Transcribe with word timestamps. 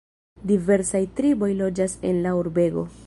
Diversaj 0.51 1.01
triboj 1.19 1.51
loĝas 1.61 1.95
en 2.13 2.23
la 2.25 2.33
urbego. 2.43 2.89